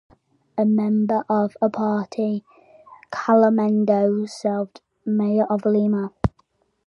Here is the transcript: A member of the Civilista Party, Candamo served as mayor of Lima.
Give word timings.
A 0.57 0.65
member 0.65 1.23
of 1.29 1.51
the 1.61 1.67
Civilista 1.67 1.73
Party, 1.73 2.43
Candamo 3.13 4.27
served 4.27 4.81
as 5.05 5.13
mayor 5.13 5.45
of 5.47 5.63
Lima. 5.63 6.11